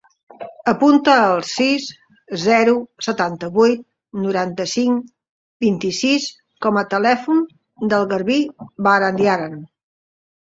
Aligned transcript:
Apunta 0.69 1.13
el 1.33 1.41
sis, 1.47 1.83
zero, 2.43 2.71
setanta-vuit, 3.07 3.83
noranta-cinc, 4.23 5.11
vint-i-sis 5.67 6.25
com 6.67 6.79
a 6.81 6.85
telèfon 6.97 7.43
del 7.93 8.07
Garbí 8.15 8.39
Barandiaran. 8.89 9.61